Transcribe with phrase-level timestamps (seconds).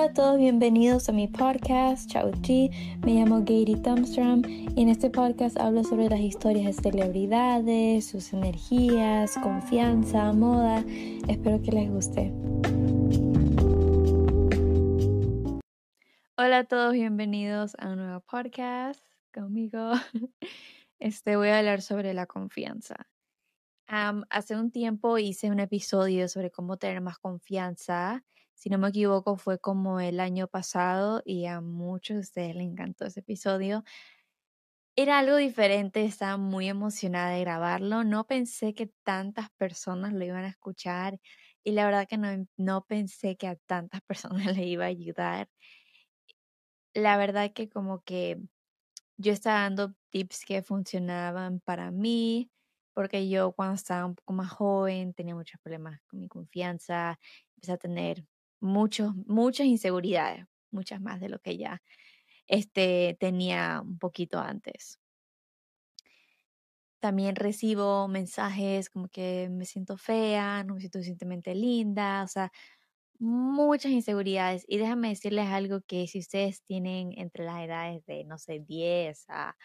[0.00, 2.70] Hola a todos, bienvenidos a mi podcast Chao Chi.
[3.04, 8.32] Me llamo Gary Thumbstrom y en este podcast hablo sobre las historias de celebridades, sus
[8.32, 10.82] energías, confianza, moda.
[11.28, 12.32] Espero que les guste.
[16.38, 19.04] Hola a todos, bienvenidos a un nuevo podcast
[19.34, 19.92] conmigo.
[20.98, 23.06] Este voy a hablar sobre la confianza.
[23.86, 28.24] hace un tiempo hice un episodio sobre cómo tener más confianza
[28.60, 32.66] si no me equivoco, fue como el año pasado y a muchos de ustedes les
[32.66, 33.84] encantó ese episodio.
[34.96, 38.04] Era algo diferente, estaba muy emocionada de grabarlo.
[38.04, 41.18] No pensé que tantas personas lo iban a escuchar
[41.64, 45.48] y la verdad que no, no pensé que a tantas personas le iba a ayudar.
[46.94, 48.38] La verdad que como que
[49.18, 52.50] yo estaba dando tips que funcionaban para mí,
[52.94, 57.18] porque yo cuando estaba un poco más joven tenía muchos problemas con mi confianza,
[57.56, 58.26] empecé a tener
[58.60, 61.82] muchos, muchas inseguridades, muchas más de lo que ya
[62.48, 64.98] este, tenía un poquito antes.
[67.00, 72.52] También recibo mensajes como que me siento fea, no me siento suficientemente linda, o sea,
[73.18, 74.64] muchas inseguridades.
[74.68, 79.24] Y déjame decirles algo que si ustedes tienen entre las edades de, no sé, 10
[79.28, 79.56] a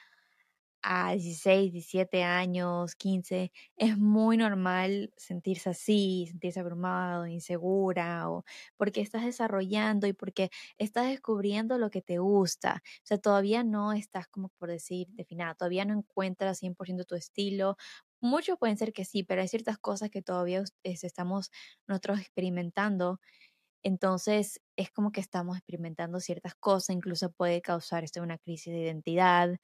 [0.85, 8.45] a 16, 17 años, 15, es muy normal sentirse así, sentirse abrumado, insegura, o
[8.77, 12.81] porque estás desarrollando y porque estás descubriendo lo que te gusta.
[12.85, 17.77] O sea, todavía no estás, como por decir, definida, todavía no encuentras 100% tu estilo.
[18.21, 21.51] Muchos pueden ser que sí, pero hay ciertas cosas que todavía estamos
[21.87, 23.19] nosotros experimentando.
[23.83, 28.81] Entonces, es como que estamos experimentando ciertas cosas, incluso puede causar esto una crisis de
[28.81, 29.57] identidad.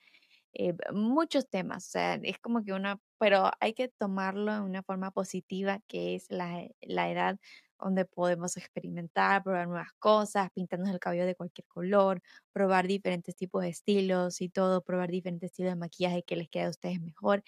[0.54, 4.84] Eh, muchos temas, o sea, es como que una, pero hay que tomarlo en una
[4.84, 7.38] forma positiva, que es la, la edad
[7.80, 12.22] donde podemos experimentar, probar nuevas cosas, pintarnos el cabello de cualquier color,
[12.54, 16.66] probar diferentes tipos de estilos y todo, probar diferentes estilos de maquillaje que les quede
[16.66, 17.44] a ustedes mejor.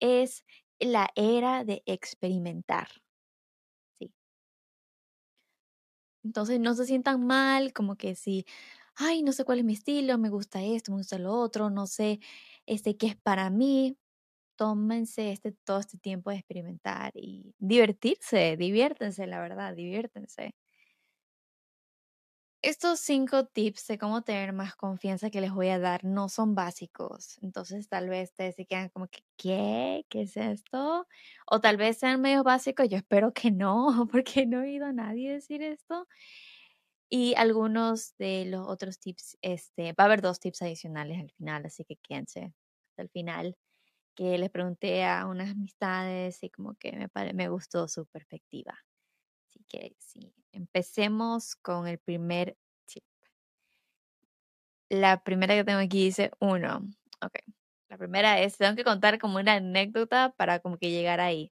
[0.00, 0.44] Es
[0.80, 2.88] la era de experimentar.
[4.00, 4.10] Sí.
[6.24, 8.44] Entonces no se sientan mal, como que si,
[8.98, 11.86] ay, no sé cuál es mi estilo, me gusta esto, me gusta lo otro, no
[11.86, 12.20] sé
[12.66, 13.96] este, qué es para mí.
[14.56, 20.54] Tómense este, todo este tiempo de experimentar y divertirse, diviértense, la verdad, diviértense.
[22.62, 26.56] Estos cinco tips de cómo tener más confianza que les voy a dar no son
[26.56, 27.38] básicos.
[27.40, 30.04] Entonces, tal vez ustedes se quedan como que, ¿qué?
[30.08, 31.06] ¿Qué es esto?
[31.46, 32.88] O tal vez sean medio básicos.
[32.88, 36.08] Yo espero que no, porque no he oído a nadie decir esto.
[37.10, 41.64] Y algunos de los otros tips, este, va a haber dos tips adicionales al final,
[41.64, 42.52] así que quédense
[42.90, 43.56] hasta el final,
[44.14, 48.74] que les pregunté a unas amistades y como que me, me gustó su perspectiva.
[49.48, 53.04] Así que sí, empecemos con el primer tip.
[54.90, 56.82] La primera que tengo aquí dice uno.
[57.22, 57.38] Ok.
[57.88, 61.50] La primera es, tengo que contar como una anécdota para como que llegar ahí.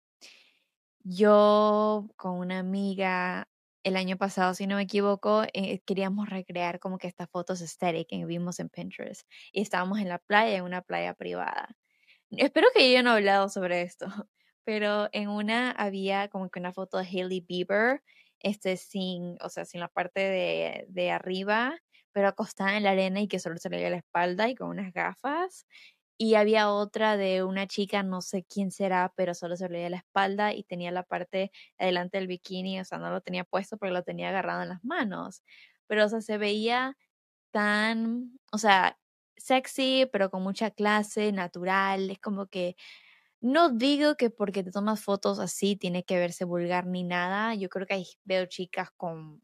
[1.02, 3.48] Yo con una amiga
[3.82, 8.18] el año pasado, si no me equivoco, eh, queríamos recrear como que estas fotos estéticas
[8.20, 9.28] que vimos en Pinterest.
[9.52, 11.76] Y estábamos en la playa, en una playa privada.
[12.30, 14.06] Espero que he hablado sobre esto,
[14.64, 18.02] pero en una había como que una foto de Hailey Bieber,
[18.40, 21.78] este sin, o sea, sin la parte de, de arriba,
[22.12, 24.68] pero acostada en la arena y que solo se le veía la espalda y con
[24.70, 25.66] unas gafas
[26.22, 29.96] y había otra de una chica, no sé quién será, pero solo se veía la
[29.96, 33.94] espalda y tenía la parte adelante del bikini, o sea, no lo tenía puesto porque
[33.94, 35.42] lo tenía agarrado en las manos.
[35.86, 36.94] Pero, o sea, se veía
[37.52, 38.98] tan, o sea,
[39.36, 42.10] sexy, pero con mucha clase, natural.
[42.10, 42.76] Es como que
[43.40, 47.54] no digo que porque te tomas fotos así tiene que verse vulgar ni nada.
[47.54, 49.42] Yo creo que ahí veo chicas con,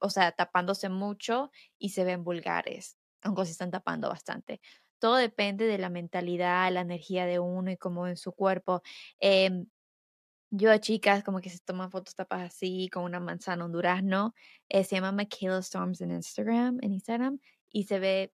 [0.00, 4.60] o sea, tapándose mucho y se ven vulgares, aunque se están tapando bastante
[5.00, 8.82] todo depende de la mentalidad, la energía de uno y cómo en su cuerpo.
[9.20, 9.66] Em,
[10.50, 14.34] yo a chicas como que se toman fotos tapas así con una manzana, un durazno,
[14.68, 17.40] eh, se llama Michaela Storms en Instagram, en Instagram,
[17.72, 18.32] y se ve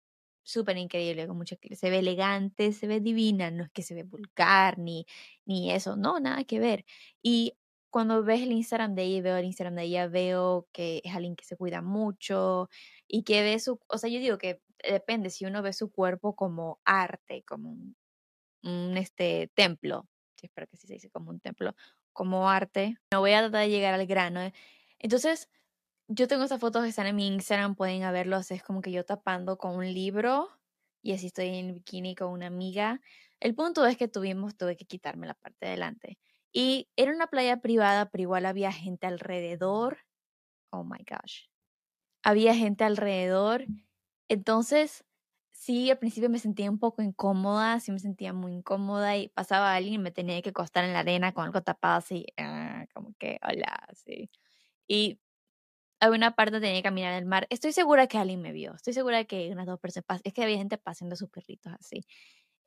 [0.44, 4.04] súper increíble, con mucho, se ve elegante, se ve divina, no es que se ve
[4.04, 5.06] vulgar ni,
[5.46, 6.86] ni eso, no, nada que ver.
[7.22, 7.56] Y
[7.90, 11.36] cuando ves el Instagram de ella, veo el Instagram de ella, veo que es alguien
[11.36, 12.70] que se cuida mucho
[13.08, 16.36] y que ve su, o sea, yo digo que depende si uno ve su cuerpo
[16.36, 17.72] como arte, como
[18.64, 21.76] un, este templo, sí, espero que sí se dice como un templo,
[22.14, 22.98] como arte.
[23.12, 24.42] No voy a tratar de llegar al grano.
[24.42, 24.54] ¿eh?
[25.00, 25.50] Entonces,
[26.08, 29.06] yo tengo estas fotos que están en mi Instagram, pueden verlo, es como que yo
[29.06, 30.50] tapando con un libro
[31.02, 33.02] y así estoy en bikini con una amiga.
[33.40, 36.20] El punto es que tuvimos, tuve que quitarme la parte de delante.
[36.54, 40.00] Y era una playa privada, pero igual había gente alrededor.
[40.72, 41.48] Oh my gosh.
[42.24, 43.66] había gente alrededor.
[44.30, 45.04] Entonces,
[45.52, 49.76] sí, al principio me sentía un poco incómoda, sí me sentía muy incómoda y pasaba
[49.76, 53.14] alguien y me tenía que acostar en la arena con algo tapado así, ah, como
[53.20, 54.30] que, hola, sí.
[54.88, 55.20] Y
[56.00, 57.48] a una parte tenía que caminar el mar.
[57.50, 60.58] Estoy segura que alguien me vio, estoy segura que unas dos personas, es que había
[60.58, 62.06] gente paseando sus perritos así.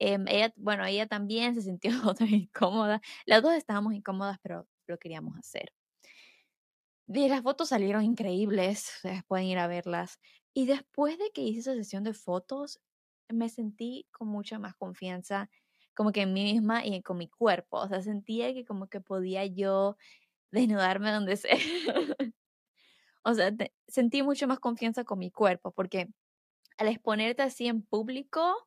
[0.00, 1.90] Em, ella, bueno, ella también se sintió
[2.28, 3.00] incómoda.
[3.26, 5.72] Las dos estábamos incómodas, pero lo queríamos hacer.
[7.08, 10.18] Y las fotos salieron increíbles, ustedes pueden ir a verlas.
[10.54, 12.80] Y después de que hice esa sesión de fotos,
[13.28, 15.50] me sentí con mucha más confianza
[15.94, 17.78] como que en mí misma y con mi cuerpo.
[17.78, 19.96] O sea, sentía que como que podía yo
[20.52, 21.56] desnudarme donde sea.
[23.22, 23.52] o sea,
[23.88, 26.08] sentí mucho más confianza con mi cuerpo porque
[26.78, 28.66] al exponerte así en público,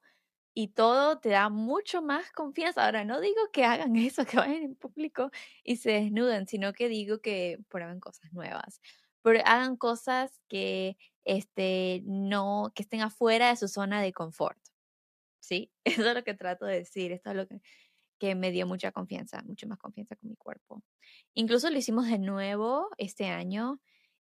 [0.60, 2.84] y todo te da mucho más confianza.
[2.84, 5.30] Ahora, no digo que hagan eso, que vayan en público
[5.64, 8.82] y se desnuden, sino que digo que prueben cosas nuevas.
[9.28, 10.96] Pero hagan cosas que,
[11.26, 14.58] este, no, que estén afuera de su zona de confort.
[15.42, 15.70] ¿Sí?
[15.84, 17.12] Eso es lo que trato de decir.
[17.12, 20.82] Esto es lo que, me dio mucha confianza, mucho más confianza con mi cuerpo.
[21.34, 23.82] Incluso lo hicimos de nuevo este año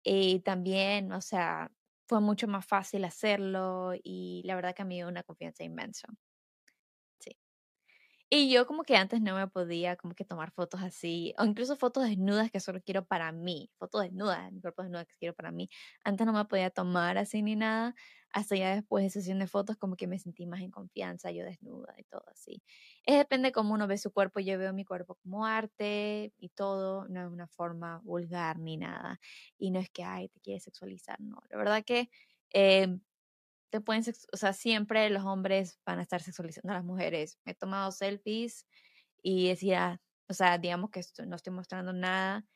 [0.03, 1.71] y también, o sea,
[2.09, 6.09] fue mucho más fácil hacerlo y la verdad que mí dio una confianza inmensa.
[8.31, 11.77] Y yo como que antes no me podía como que tomar fotos así, o incluso
[11.77, 15.51] fotos desnudas que solo quiero para mí, fotos desnudas, mi cuerpo desnudo que quiero para
[15.51, 15.71] mí.
[16.05, 17.95] Antes no me podía tomar así ni nada,
[18.31, 21.43] hasta ya después de sesión de fotos como que me sentí más en confianza, yo
[21.45, 22.63] desnuda y todo así.
[23.07, 27.09] Es depende cómo uno ve su cuerpo, yo veo mi cuerpo como arte y todo,
[27.09, 29.21] no es una forma vulgar ni nada.
[29.59, 31.39] Y no es que, ay, te quieres sexualizar, no.
[31.49, 32.11] La verdad que
[32.53, 32.99] eh,
[33.71, 37.39] te pueden, o sea, siempre los hombres van a estar sexualizando a las mujeres.
[37.45, 38.67] he tomado selfies
[39.23, 42.47] y decía, o sea, digamos que no estoy mostrando nada.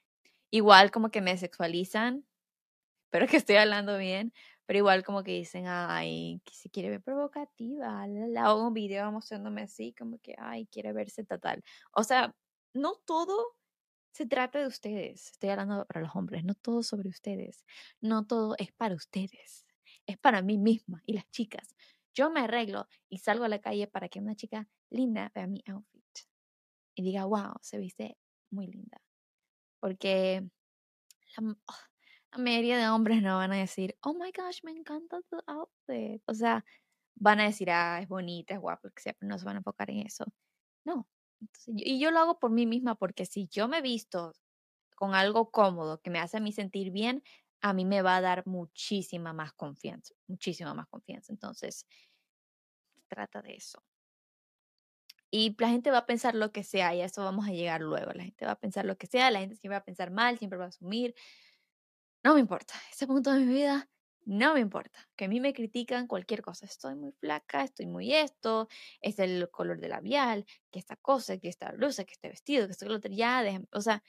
[0.50, 2.26] Igual como que me sexualizan,
[3.10, 4.32] pero que estoy hablando bien,
[4.66, 9.62] pero igual como que dicen, ay, que quiere ver provocativa, le hago un video mostrándome
[9.62, 11.62] así, como que, ay, quiere verse total.
[11.92, 12.34] O sea,
[12.74, 13.56] no todo
[14.12, 17.64] se trata de ustedes, estoy hablando para los hombres, no todo sobre ustedes,
[18.00, 19.66] no todo es para ustedes,
[20.06, 21.74] es para mí misma y las chicas.
[22.14, 25.62] Yo me arreglo y salgo a la calle para que una chica linda vea mi
[25.66, 26.04] outfit
[26.94, 28.18] y diga, wow, se viste
[28.50, 29.00] muy linda.
[29.80, 30.48] Porque
[31.36, 31.56] la,
[32.32, 36.22] la mayoría de hombres no van a decir, oh my gosh, me encanta tu outfit.
[36.26, 36.64] O sea,
[37.14, 40.06] van a decir, ah, es bonita, es guapa, pero no se van a enfocar en
[40.06, 40.24] eso.
[40.84, 41.08] No.
[41.66, 44.32] y yo lo hago por mí misma porque si yo me visto
[44.96, 47.22] con algo cómodo que me hace a mí sentir bien,
[47.62, 51.32] a mí me va a dar muchísima más confianza, muchísima más confianza.
[51.32, 51.86] Entonces,
[53.08, 53.82] trata de eso.
[55.30, 57.80] Y la gente va a pensar lo que sea, y a eso vamos a llegar
[57.80, 58.12] luego.
[58.12, 60.38] La gente va a pensar lo que sea, la gente siempre va a pensar mal,
[60.38, 61.14] siempre va a asumir,
[62.24, 62.74] no me importa.
[62.90, 63.88] Ese punto de mi vida
[64.24, 65.08] no me importa.
[65.16, 66.66] Que a mí me critican cualquier cosa.
[66.66, 68.68] Estoy muy flaca, estoy muy esto,
[69.00, 72.72] es el color de labial, que esta cosa, que esta blusa, que este vestido, que
[72.72, 73.12] esto, que lo otro.
[73.12, 73.42] Ya,
[73.72, 74.02] o sea,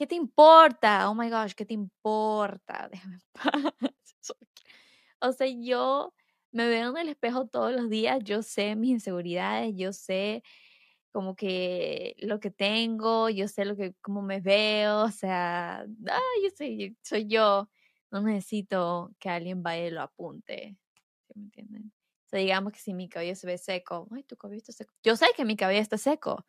[0.00, 1.10] ¿qué te importa?
[1.10, 2.88] Oh my gosh, ¿qué te importa?
[2.92, 3.74] Déjame en paz.
[5.22, 6.14] O sea, yo
[6.50, 10.42] me veo en el espejo todos los días, yo sé mis inseguridades, yo sé
[11.12, 16.20] como que lo que tengo, yo sé lo que, cómo me veo, o sea, ah,
[16.42, 17.68] yo soy, soy yo,
[18.10, 20.78] no necesito que alguien vaya y lo apunte,
[21.34, 21.92] me entienden?
[22.26, 24.94] O sea, digamos que si mi cabello se ve seco, ay, tu cabello está seco.
[25.02, 26.46] Yo sé que mi cabello está seco,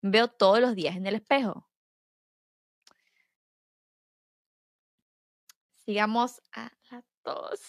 [0.00, 1.68] veo todos los días en el espejo.
[5.84, 7.60] Sigamos a la tos.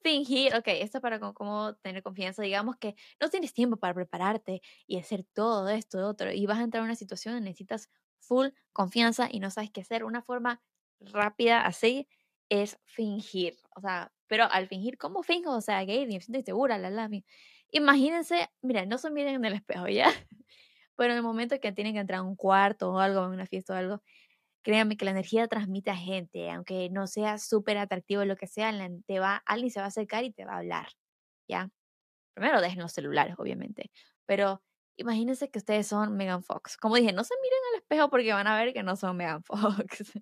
[0.00, 4.98] fingir, ok, esto para cómo tener confianza, digamos que no tienes tiempo para prepararte y
[4.98, 9.28] hacer todo esto, otro, y vas a entrar en una situación donde necesitas full confianza
[9.30, 10.04] y no sabes qué hacer.
[10.04, 10.62] Una forma
[11.00, 12.08] rápida así
[12.48, 15.56] es fingir, o sea, pero al fingir, ¿cómo fingo?
[15.56, 17.10] O sea, gay, me siento insegura, la la.
[17.70, 20.06] Imagínense, mira, no se miren en el espejo ya,
[20.96, 23.46] pero en el momento que tienen que entrar a un cuarto o algo, en una
[23.46, 24.02] fiesta o algo,
[24.68, 28.70] créanme que la energía transmite a gente, aunque no sea súper atractivo lo que sea,
[29.06, 30.88] te va, alguien se va a acercar y te va a hablar,
[31.48, 31.70] ¿ya?
[32.34, 33.90] Primero dejen los celulares, obviamente,
[34.26, 34.62] pero
[34.98, 36.76] imagínense que ustedes son Megan Fox.
[36.76, 39.42] Como dije, no se miren al espejo porque van a ver que no son Megan
[39.44, 40.12] Fox.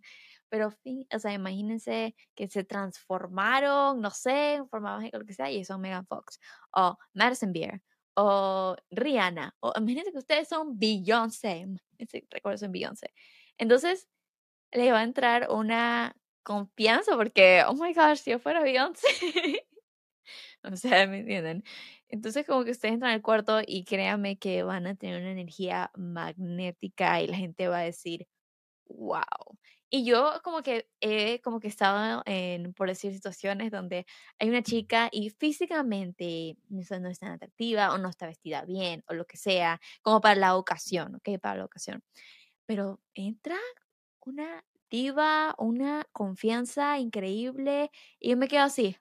[0.48, 0.68] Pero,
[1.12, 5.64] o sea, imagínense que se transformaron, no sé, en forma mágica, lo que sea, y
[5.64, 6.38] son Megan Fox,
[6.70, 7.82] o Madison Beer,
[8.14, 11.66] o Rihanna, o imagínense que ustedes son Beyoncé,
[12.30, 13.12] recuerdo son Beyoncé.
[13.58, 14.06] Entonces,
[14.76, 19.06] le va a entrar una confianza porque, oh my gosh, si yo fuera Beyoncé.
[20.64, 21.64] o sea, ¿me entienden?
[22.08, 25.90] Entonces, como que ustedes entran al cuarto y créanme que van a tener una energía
[25.96, 28.26] magnética y la gente va a decir,
[28.88, 29.22] wow.
[29.90, 34.06] Y yo como que he como que estado en, por decir, situaciones donde
[34.40, 39.14] hay una chica y físicamente no, es- tan atractiva o no está vestida bien o
[39.14, 41.40] lo que sea, como para la ocasión, ¿ok?
[41.40, 42.02] Para la ocasión.
[42.66, 43.56] Pero entra
[44.26, 48.96] una diva, una confianza increíble y yo me quedo así.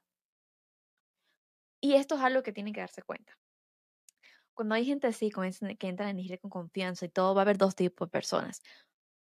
[1.81, 3.37] Y esto es algo que tienen que darse cuenta.
[4.53, 7.57] Cuando hay gente así, que entra en energía con confianza y todo, va a haber
[7.57, 8.61] dos tipos de personas.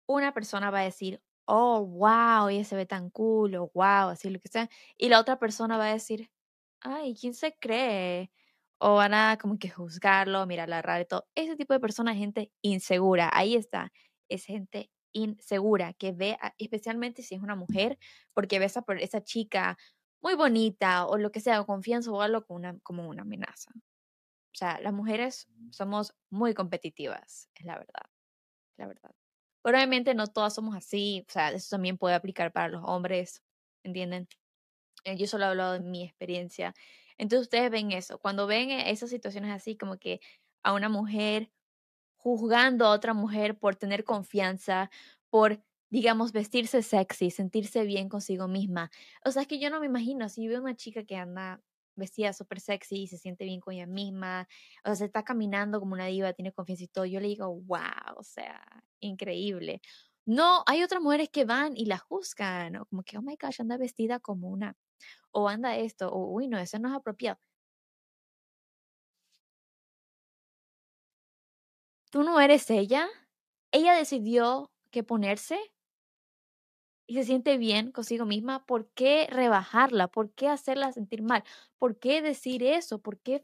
[0.08, 4.30] Una persona va a decir, oh, wow, ella se ve tan cool, o wow, así
[4.30, 4.70] lo que sea.
[4.98, 6.30] Y la otra persona va a decir,
[6.82, 8.32] ay, ¿quién se cree?
[8.80, 11.28] O van a como que juzgarlo, mirarla rara y todo.
[11.36, 13.30] Ese tipo de persona gente insegura.
[13.34, 13.94] Ahí está.
[14.30, 17.98] Es gente insegura que ve, a- especialmente si es una mujer,
[18.34, 19.78] porque ve a esa, per- esa chica
[20.22, 23.72] muy bonita o lo que sea, o confianza o algo como una, como una amenaza.
[23.76, 28.06] O sea, las mujeres somos muy competitivas, es la verdad,
[28.78, 29.12] la verdad.
[29.64, 33.44] Pero obviamente no todas somos así, o sea, eso también puede aplicar para los hombres,
[33.84, 34.28] ¿entienden?
[35.06, 36.74] Eh, Yo solo he hablado de mi experiencia.
[37.18, 40.22] Entonces ustedes ven eso, cuando ven e- esas situaciones así, como que
[40.64, 41.52] a una mujer
[42.24, 44.90] juzgando a otra mujer por tener confianza,
[45.30, 48.90] por, digamos, vestirse sexy, sentirse bien consigo misma.
[49.26, 51.62] O sea, es que yo no me imagino, si veo una chica que anda
[51.96, 54.48] vestida súper sexy y se siente bien con ella misma,
[54.84, 57.54] o sea, se está caminando como una diva, tiene confianza y todo, yo le digo,
[57.54, 58.62] wow, o sea,
[59.02, 59.82] increíble.
[60.26, 63.60] No, hay otras mujeres que van y la juzgan, o como que, oh my gosh,
[63.60, 64.78] anda vestida como una,
[65.32, 67.38] o anda esto, o uy, no, eso no es apropiado.
[72.14, 73.10] Tú no eres ella.
[73.72, 75.60] Ella decidió qué ponerse
[77.08, 80.10] y se siente bien consigo misma, ¿por qué rebajarla?
[80.10, 81.44] ¿Por qué hacerla sentir mal?
[81.80, 83.00] ¿Por qué decir eso?
[83.02, 83.44] ¿Por qué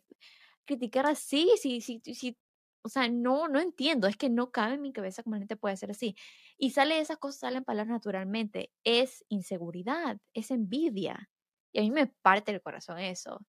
[0.65, 1.51] criticar así?
[1.59, 2.37] Si, si, si,
[2.83, 5.57] o sea, no, no entiendo, es que no cabe en mi cabeza cómo la gente
[5.57, 6.15] puede ser así.
[6.59, 8.71] Y sale esas cosas, salen palabras naturalmente.
[8.83, 11.29] Es inseguridad, es envidia.
[11.73, 13.39] Y a mí me parte el corazón eso.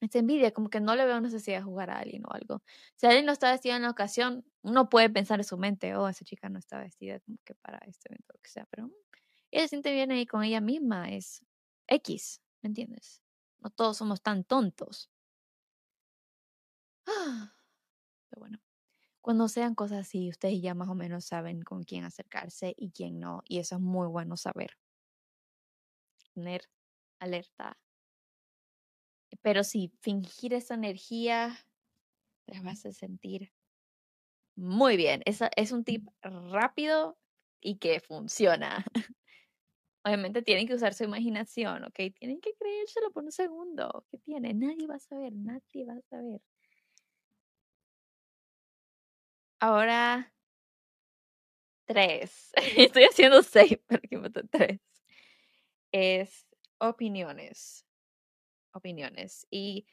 [0.00, 2.62] Es envidia, como que no le veo necesidad de jugar a alguien o algo.
[2.96, 6.08] Si alguien no está vestida en la ocasión, uno puede pensar en su mente, oh,
[6.08, 8.90] esa chica no está vestida como que para este evento, lo que sea, pero
[9.50, 11.44] ella se siente bien ahí con ella misma, es
[11.88, 13.22] X, ¿me entiendes?
[13.60, 15.10] No todos somos tan tontos.
[17.06, 17.52] Ah,
[18.30, 18.60] Pero bueno,
[19.22, 23.20] cuando sean cosas así, ustedes ya más o menos saben con quién acercarse y quién
[23.20, 24.78] no, y eso es muy bueno saber,
[26.34, 26.62] tener
[27.20, 27.76] alerta.
[29.42, 31.56] Pero sí, fingir esa energía
[32.46, 33.52] las vas a sentir
[34.56, 37.16] Muy bien, esa es un tip rápido
[37.60, 38.84] y que funciona.
[40.04, 42.00] Obviamente tienen que usar su imaginación, ¿ok?
[42.18, 44.04] Tienen que creérselo por un segundo.
[44.10, 44.54] ¿Qué tiene?
[44.54, 46.40] Nadie va a saber, nadie va a saber.
[49.60, 50.32] Ahora,
[51.86, 52.52] tres.
[52.76, 54.80] Estoy haciendo seis, pero que me tres.
[55.92, 56.46] Es
[56.78, 57.87] opiniones.
[58.78, 59.46] Opiniones.
[59.50, 59.86] Y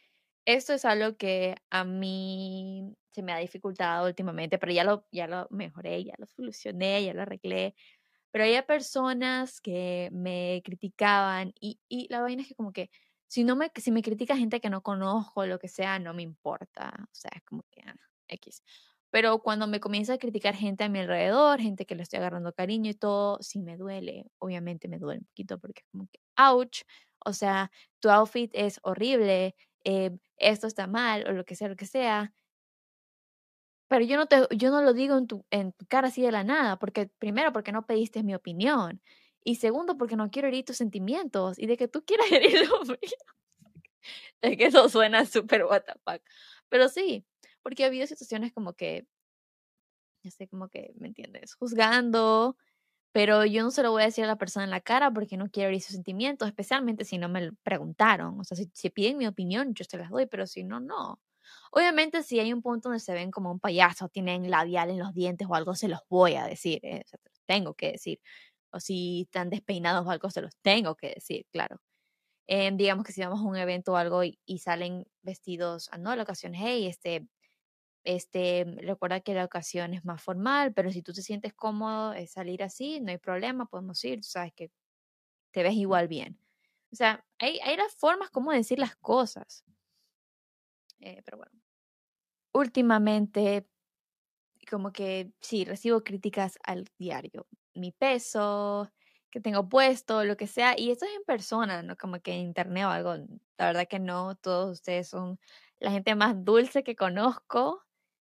[0.45, 5.27] esto es algo que a mí se me ha dificultado últimamente, pero ya lo, ya
[5.27, 7.75] lo mejoré, ya lo solucioné, ya lo arreglé.
[8.31, 12.89] Pero había personas que me criticaban y, y la vaina es que como que
[13.27, 16.23] si no me, si me critica gente que no conozco, lo que sea, no me
[16.23, 16.93] importa.
[17.03, 17.95] O sea, es como que ah,
[18.27, 18.63] X.
[19.11, 22.53] Pero cuando me comienza a criticar gente a mi alrededor, gente que le estoy agarrando
[22.53, 24.31] cariño y todo, sí me duele.
[24.39, 26.81] Obviamente me duele un poquito porque es como que, ouch.
[27.25, 31.75] O sea, tu outfit es horrible, eh, esto está mal o lo que sea, lo
[31.75, 32.33] que sea.
[33.89, 36.31] Pero yo no te yo no lo digo en tu en tu cara así de
[36.31, 39.01] la nada, porque primero, porque no pediste mi opinión,
[39.43, 42.87] y segundo, porque no quiero herir tus sentimientos, y de que tú quieras herir los
[42.89, 43.15] míos,
[44.41, 46.21] es que eso suena súper what the fuck.
[46.69, 47.25] Pero sí,
[47.63, 49.07] porque ha habido situaciones como que,
[50.23, 51.53] no sé, como que, ¿me entiendes?
[51.55, 52.57] Juzgando,
[53.15, 55.37] pero yo no se lo voy a decir a la persona en la cara porque
[55.37, 58.37] no quiero herir sus sentimientos, especialmente si no me lo preguntaron.
[58.41, 61.21] O sea, si, si piden mi opinión, yo se las doy, pero si no, no.
[61.71, 65.13] Obviamente, si hay un punto donde se ven como un payaso, tienen labial en los
[65.13, 67.05] dientes o algo, se los voy a decir, ¿eh?
[67.45, 68.19] Tengo que decir.
[68.71, 71.79] O si están despeinados o algo, se los tengo que decir, claro.
[72.47, 76.13] Em, digamos que si vamos a un evento o algo y, salen vestidos, ah, no,
[76.17, 77.25] la ocasión, hey, este,
[78.05, 82.27] este, recuerda que la ocasión es más formal, pero si tú te sientes cómodo eh,
[82.27, 84.71] salir así, no hay problema, podemos ir, tú sabes que
[85.51, 86.39] te ves igual bien.
[86.93, 89.65] O sea, hay, hay las formas como decir las cosas.
[90.99, 91.51] Eh, pero bueno,
[92.53, 93.67] últimamente,
[94.69, 97.47] como que sí, recibo críticas al diario.
[97.73, 98.91] Mi peso,
[99.31, 102.41] que tengo puesto, lo que sea, y esto es en persona, no como que en
[102.41, 103.15] internet o algo.
[103.57, 105.39] La verdad que no, todos ustedes son
[105.79, 107.84] la gente más dulce que conozco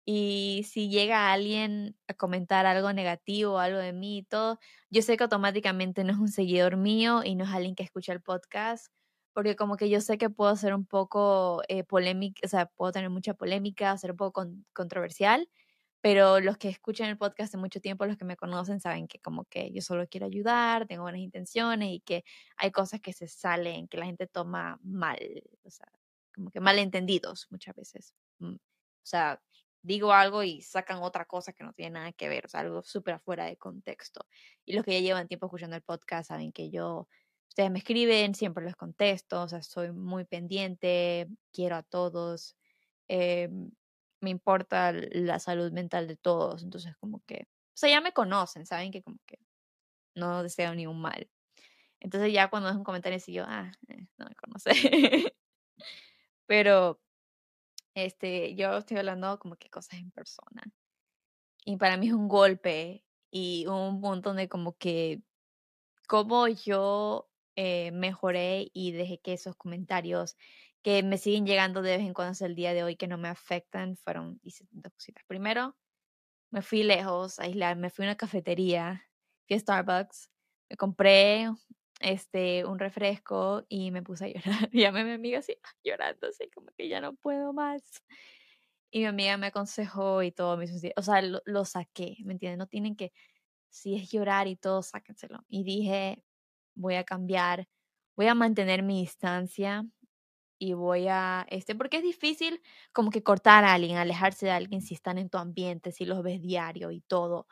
[0.05, 5.15] Y si llega alguien a comentar algo negativo, algo de mí y todo, yo sé
[5.17, 8.87] que automáticamente no es un seguidor mío y no es alguien que escucha el podcast,
[9.33, 12.91] porque como que yo sé que puedo ser un poco eh, polémica, o sea, puedo
[12.91, 15.47] tener mucha polémica, ser un poco controversial,
[16.01, 19.19] pero los que escuchan el podcast hace mucho tiempo, los que me conocen, saben que
[19.19, 22.25] como que yo solo quiero ayudar, tengo buenas intenciones y que
[22.57, 25.17] hay cosas que se salen, que la gente toma mal,
[25.63, 25.87] o sea,
[26.35, 28.13] como que malentendidos muchas veces.
[28.39, 29.41] Mm, o sea,
[29.83, 32.83] digo algo y sacan otra cosa que no tiene nada que ver, o sea, algo
[32.83, 34.25] súper afuera de contexto.
[34.65, 37.07] Y los que ya llevan tiempo escuchando el podcast saben que yo,
[37.49, 42.55] ustedes me escriben, siempre les contesto, o sea, soy muy pendiente, quiero a todos,
[43.09, 43.49] eh,
[44.21, 48.65] me importa la salud mental de todos, entonces como que, o sea, ya me conocen,
[48.65, 49.37] saben que como que
[50.15, 51.29] no deseo ni un mal.
[51.99, 54.71] Entonces ya cuando es un comentario así yo, ah, eh, no me conoce.
[56.47, 56.99] Pero
[57.95, 60.63] este, yo estoy hablando como que cosas en persona.
[61.65, 65.21] Y para mí es un golpe y un montón de como que
[66.07, 70.35] cómo yo eh, mejoré y dejé que esos comentarios
[70.81, 73.17] que me siguen llegando de vez en cuando hasta el día de hoy que no
[73.17, 75.23] me afectan fueron dos cositas.
[75.27, 75.77] Primero,
[76.51, 79.09] me fui lejos a aislar, me fui a una cafetería,
[79.47, 80.29] fui a Starbucks,
[80.69, 81.49] me compré
[82.03, 84.69] este, un refresco y me puse a llorar.
[84.73, 87.81] Llamé a mi amiga así, llorando, así como que ya no puedo más.
[88.91, 92.59] Y mi amiga me aconsejó y todo, me o sea, lo, saqué, ¿me entiendes?
[92.59, 93.11] No tienen que,
[93.69, 95.43] si es llorar y todo, sáquenselo.
[95.49, 96.23] Y dije,
[96.75, 97.67] voy a cambiar,
[98.15, 99.85] voy a mantener mi distancia
[100.59, 102.61] y voy a, este, porque es difícil
[102.93, 106.23] como que cortar a alguien, alejarse de alguien si están en tu ambiente, si los
[106.23, 107.47] ves diario y todo.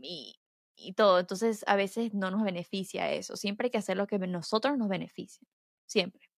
[0.00, 0.36] Y,
[0.76, 1.20] y todo.
[1.20, 3.36] Entonces, a veces no nos beneficia eso.
[3.36, 5.46] Siempre hay que hacer lo que nosotros nos beneficie.
[5.86, 6.30] Siempre.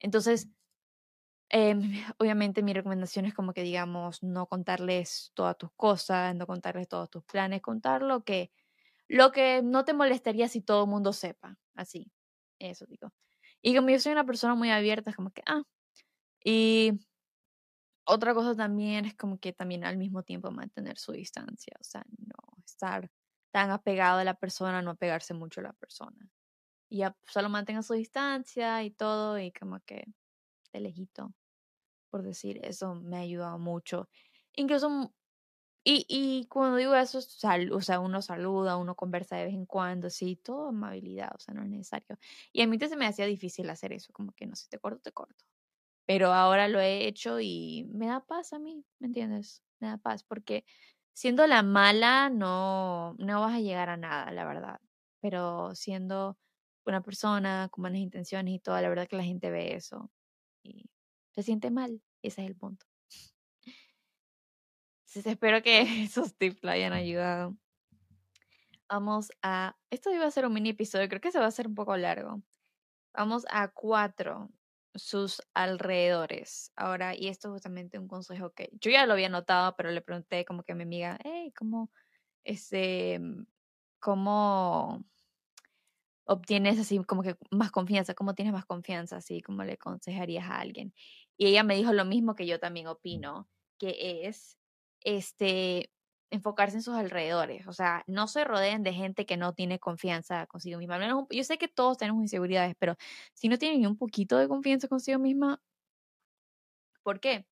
[0.00, 0.48] Entonces,
[1.50, 1.80] em,
[2.18, 7.10] obviamente mi recomendación es como que digamos, no contarles todas tus cosas, no contarles todos
[7.10, 8.52] tus planes, contar lo que,
[9.08, 11.58] lo que no te molestaría si todo el mundo sepa.
[11.74, 12.10] Así.
[12.58, 13.12] Eso digo.
[13.62, 15.62] Y como yo soy una persona muy abierta, es como que, ah.
[16.44, 16.92] Y
[18.04, 22.04] otra cosa también es como que también al mismo tiempo mantener su distancia, o sea,
[22.18, 23.10] no estar
[23.52, 26.30] tan apegado a la persona, no apegarse mucho a la persona.
[26.90, 30.04] Y ya solo mantenga su distancia y todo, y como que
[30.72, 31.34] de lejito,
[32.10, 34.08] por decir, eso me ha ayudado mucho.
[34.54, 35.14] Incluso,
[35.84, 40.10] y, y cuando digo eso, o sea, uno saluda, uno conversa de vez en cuando,
[40.10, 42.18] sí, todo amabilidad, o sea, no es necesario.
[42.52, 45.00] Y a mí se me hacía difícil hacer eso, como que no sé, te corto,
[45.02, 45.44] te corto.
[46.06, 49.62] Pero ahora lo he hecho y me da paz a mí, ¿me entiendes?
[49.80, 50.64] Me da paz porque
[51.12, 54.80] siendo la mala no, no vas a llegar a nada, la verdad.
[55.20, 56.38] Pero siendo
[56.84, 60.10] una persona con buenas intenciones y todo, la verdad que la gente ve eso
[60.62, 60.90] y
[61.32, 62.02] se siente mal.
[62.22, 62.86] Ese es el punto.
[65.14, 67.56] Espero que esos tips le hayan ayudado.
[68.88, 69.76] Vamos a...
[69.90, 71.96] Esto iba a ser un mini episodio, creo que se va a hacer un poco
[71.96, 72.42] largo.
[73.14, 74.50] Vamos a cuatro
[74.94, 76.72] sus alrededores.
[76.76, 80.02] Ahora, y esto es justamente un consejo que yo ya lo había notado, pero le
[80.02, 81.90] pregunté como que a mi amiga, hey, ¿cómo,
[82.44, 83.20] este,
[84.00, 85.04] cómo
[86.24, 88.14] obtienes así como que más confianza?
[88.14, 89.16] ¿Cómo tienes más confianza?
[89.16, 90.94] Así como le aconsejarías a alguien.
[91.36, 94.58] Y ella me dijo lo mismo que yo también opino, que es,
[95.00, 95.92] este,
[96.32, 97.66] enfocarse en sus alrededores.
[97.68, 100.98] O sea, no se rodeen de gente que no tiene confianza consigo misma.
[101.30, 102.96] Yo sé que todos tenemos inseguridades, pero
[103.34, 105.60] si no tienen ni un poquito de confianza consigo misma,
[107.02, 107.46] ¿por qué?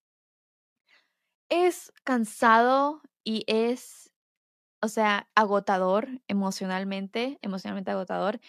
[1.51, 4.11] Es cansado y es,
[4.81, 8.41] o sea, agotador emocionalmente, emocionalmente agotador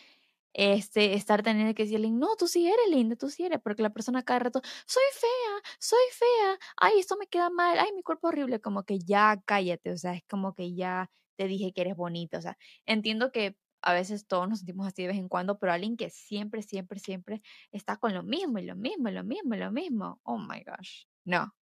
[0.54, 3.92] este, estar teniendo que decirle, no, tú sí eres linda, tú sí eres, porque la
[3.92, 8.28] persona cada rato, soy fea, soy fea, ay, esto me queda mal, ay, mi cuerpo
[8.30, 11.96] horrible, como que ya cállate, o sea, es como que ya te dije que eres
[11.96, 15.58] bonita, o sea, entiendo que a veces todos nos sentimos así de vez en cuando,
[15.58, 19.24] pero alguien que siempre, siempre, siempre está con lo mismo y lo mismo y lo
[19.24, 21.54] mismo y lo mismo, oh my gosh, no,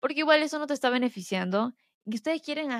[0.00, 1.74] porque igual eso no te está beneficiando
[2.04, 2.70] y ustedes quieren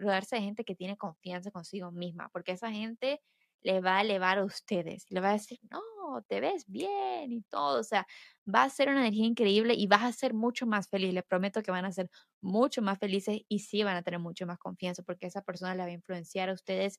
[0.00, 3.20] rodearse de gente que tiene confianza consigo misma, porque esa gente
[3.64, 5.06] le va a elevar a ustedes.
[5.10, 5.80] Le va a decir, no,
[6.28, 7.80] te ves bien y todo.
[7.80, 8.06] O sea,
[8.52, 11.14] va a ser una energía increíble y vas a ser mucho más feliz.
[11.14, 12.10] Les prometo que van a ser
[12.42, 15.84] mucho más felices y sí van a tener mucho más confianza porque esa persona la
[15.84, 16.98] va a influenciar a ustedes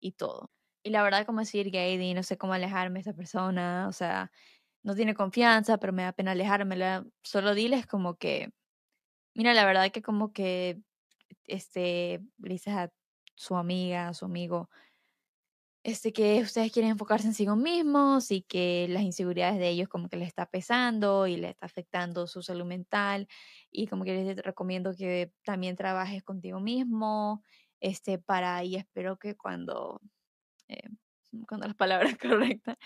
[0.00, 0.50] y todo.
[0.82, 3.86] Y la verdad, como decir, Gady, no sé cómo alejarme de esa persona.
[3.88, 4.30] O sea,
[4.82, 7.06] no tiene confianza, pero me da pena alejármela.
[7.22, 8.52] Solo diles como que,
[9.34, 10.80] mira, la verdad que como que,
[11.46, 12.92] este, le dices a
[13.36, 14.70] su amiga, a su amigo,
[15.82, 20.08] este, que ustedes quieren enfocarse en sí mismos y que las inseguridades de ellos como
[20.08, 23.28] que les está pesando y les está afectando su salud mental
[23.70, 27.42] y como que les recomiendo que también trabajes contigo mismo,
[27.80, 30.00] este, para, y espero que cuando,
[30.68, 30.88] eh,
[31.48, 32.76] cuando las palabras correctas,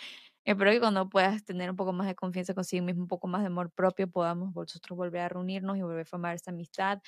[0.45, 3.43] espero que cuando puedas tener un poco más de confianza consigo mismo, un poco más
[3.43, 7.01] de amor propio, podamos vosotros volver a reunirnos y volver a formar esta amistad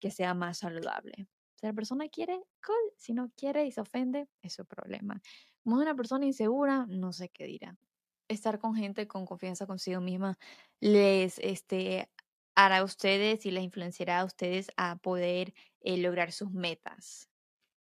[0.00, 1.26] que sea más saludable.
[1.54, 2.92] Si la persona quiere, cool.
[2.96, 5.20] Si no quiere y se ofende, es su problema.
[5.62, 7.76] Como una persona insegura, no sé qué dirá.
[8.28, 10.38] Estar con gente con confianza consigo misma
[10.80, 12.10] les este,
[12.54, 17.28] hará a ustedes y les influenciará a ustedes a poder eh, lograr sus metas.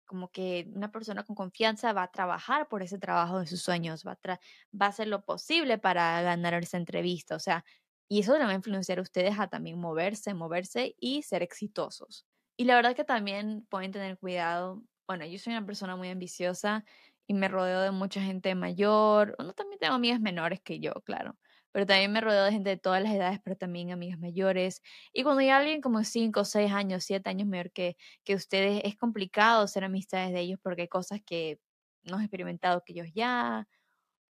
[0.05, 4.05] Como que una persona con confianza va a trabajar por ese trabajo de sus sueños,
[4.05, 4.39] va a,
[4.79, 7.35] va a hacer lo posible para ganar esa entrevista.
[7.35, 7.63] O sea,
[8.09, 12.25] y eso le va a influenciar a ustedes a también moverse, moverse y ser exitosos.
[12.59, 14.83] Y la verdad que también pueden tener cuidado.
[15.07, 16.83] Bueno, yo soy una persona muy ambiciosa
[17.25, 19.33] y me rodeo de mucha gente mayor.
[19.37, 21.37] Bueno, también tengo amigas menores que yo, claro.
[21.71, 24.81] Pero también me rodeo de gente de todas las edades, pero también amigas mayores.
[25.13, 27.95] Y cuando hay alguien como 5, 6 años, 7 años mayor que,
[28.25, 31.59] que ustedes, es complicado ser amistades de ellos porque hay cosas que
[32.03, 33.67] no han experimentado que ellos ya,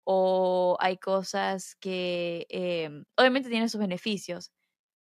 [0.03, 4.51] o hay cosas que em, obviamente tienen sus beneficios,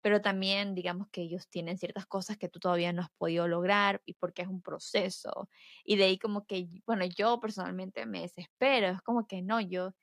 [0.07, 4.01] pero también digamos que ellos tienen ciertas cosas que tú todavía no has podido lograr
[4.05, 5.49] y porque es un proceso.
[5.83, 9.93] Y de ahí como que, bueno, yo personalmente me desespero, es como que no, yo,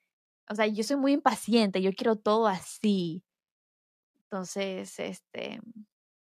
[0.51, 3.25] o sea, yo soy muy impaciente, yo quiero todo así.
[4.25, 5.63] Entonces, este,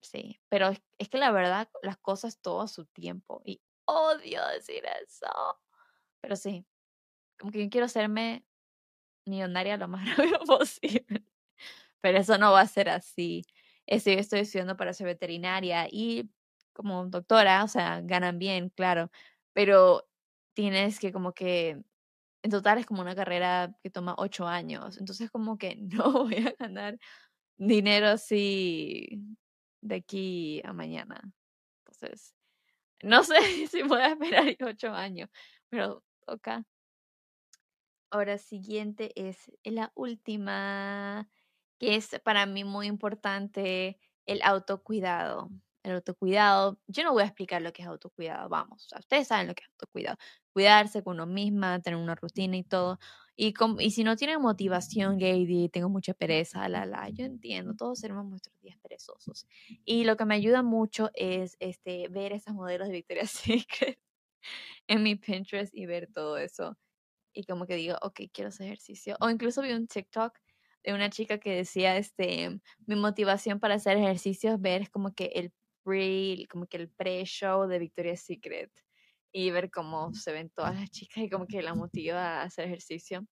[0.01, 4.83] sí, pero es, que la verdad las cosas todo a su tiempo y odio decir
[5.01, 5.57] eso,
[6.19, 6.65] pero sí,
[7.39, 8.45] como que yo quiero hacerme
[9.25, 11.23] millonaria lo más rápido posible,
[12.01, 13.45] pero eso no va a ser así
[13.89, 16.29] estoy, estoy estudiando para ser veterinaria y
[16.73, 19.11] como doctora, o sea, ganan bien, claro,
[19.53, 20.07] pero
[20.55, 21.83] tienes que como que,
[22.43, 26.37] en total es como una carrera que toma ocho años, entonces como que no voy
[26.37, 26.99] a ganar
[27.57, 29.21] dinero así
[29.81, 31.21] de aquí a mañana.
[31.87, 32.35] Entonces,
[33.03, 33.35] no sé
[33.71, 35.29] si voy a esperar ocho años,
[35.69, 36.65] pero toca.
[38.11, 41.29] Ahora, siguiente es la última
[41.79, 45.49] que es para mí muy importante el autocuidado.
[45.81, 49.55] El autocuidado, yo no voy a explicar lo que es autocuidado, vamos, ustedes saben lo
[49.55, 50.17] que es autocuidado.
[50.51, 52.99] Cuidarse con uno misma, tener una rutina y todo.
[53.37, 58.01] Y, y si no tienen motivación, Gady, tengo mucha pereza, la, la, yo entiendo, todos
[58.01, 59.47] tenemos nuestros días perezosos.
[59.85, 63.99] Y lo que me ayuda mucho es este, ver esos modelos de Victoria's Secret
[64.87, 66.77] en mi Pinterest y ver todo eso.
[67.33, 69.15] Y como que digo, ok, quiero hacer ejercicio.
[69.21, 70.37] O incluso vi un TikTok
[70.83, 75.53] de una chica que decía, este, mi motivación para hacer ejercicios, ver como que el
[75.83, 78.71] pre, como que el pre-show de Victoria's Secret
[79.31, 82.65] y ver cómo se ven todas las chicas y como que la motiva a hacer
[82.65, 83.25] ejercicio.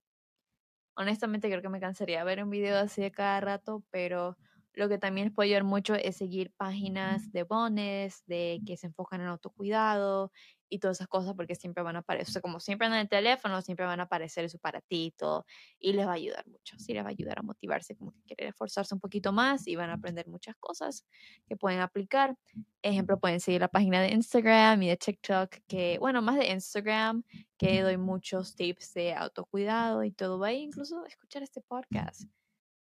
[0.96, 4.38] Honestamente creo que me cansaría ver un video así de cada rato, pero
[4.78, 8.86] lo que también les puede ayudar mucho es seguir páginas de bones, de que se
[8.88, 10.32] enfocan en autocuidado
[10.70, 13.10] y todas esas cosas porque siempre van a aparecer, o sea, como siempre en el
[13.10, 15.46] teléfono, siempre van a aparecer su aparatito
[15.80, 18.36] y les va a ayudar mucho, sí les va a ayudar a motivarse, como que
[18.36, 21.06] querer esforzarse un poquito más y van a aprender muchas cosas
[21.48, 22.38] que pueden aplicar.
[22.84, 27.24] Ejemplo, pueden seguir la página de Instagram y de TikTok, que, bueno, más de Instagram,
[27.58, 32.30] que doy muchos tips de autocuidado y todo ahí, incluso escuchar este podcast.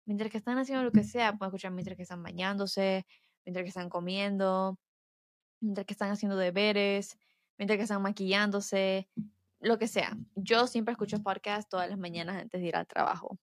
[0.07, 3.07] Mientras que están haciendo lo que sea, pueden escuchar mientras que están bañándose,
[3.45, 4.79] mientras que están comiendo,
[5.61, 7.19] mientras que están haciendo deberes,
[7.59, 9.09] mientras que están maquillándose,
[9.61, 10.17] lo que sea.
[10.35, 13.39] Yo siempre escucho podcast todas las mañanas antes de ir al trabajo.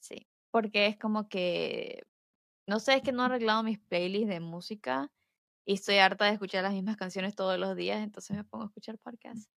[0.00, 2.02] Sí, porque es como que,
[2.66, 5.12] no sé, es que no he arreglado mis playlists de música
[5.64, 8.66] y estoy harta de escuchar las mismas canciones todos los días, entonces me pongo a
[8.68, 9.48] escuchar podcast.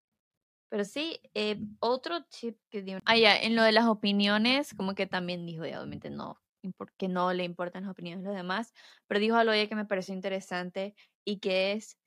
[0.74, 2.98] Pero sí, eh, otro tip que dio.
[3.06, 6.42] Ah, ya, en lo de las opiniones, como que también dijo, obviamente no,
[6.78, 8.74] porque no le importan las opiniones de los demás,
[9.06, 12.00] pero dijo algo ella que me pareció interesante y que es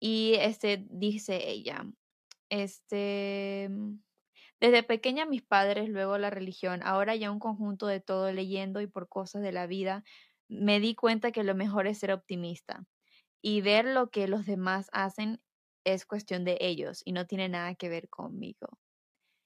[0.00, 1.86] y este, dice ella,
[2.50, 3.70] este,
[4.60, 8.86] desde pequeña mis padres, luego la religión, ahora ya un conjunto de todo leyendo y
[8.86, 10.04] por cosas de la vida,
[10.46, 12.84] me di cuenta que lo mejor es ser optimista
[13.40, 15.40] y ver lo que los demás hacen
[15.84, 18.78] es cuestión de ellos y no tiene nada que ver conmigo.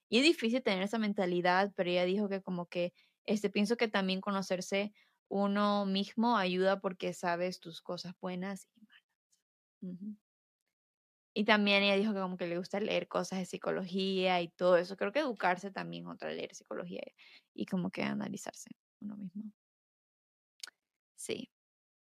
[0.09, 2.93] Y es difícil tener esa mentalidad, pero ella dijo que como que,
[3.25, 4.93] este, pienso que también conocerse
[5.29, 10.17] uno mismo ayuda porque sabes tus cosas buenas y malas.
[11.35, 14.77] Y también ella dijo que como que le gusta leer cosas de psicología y todo
[14.77, 14.97] eso.
[14.97, 17.01] Creo que educarse también otra leer psicología
[17.53, 19.51] y como que analizarse uno mismo.
[21.15, 21.51] Sí.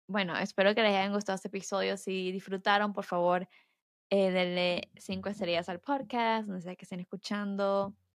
[0.07, 1.97] Bueno, espero que les hayan gustado este episodio.
[1.97, 3.47] Si disfrutaron, por favor,
[4.11, 7.95] Eh, denle cinco estrellas al podcast, no sé que estén escuchando.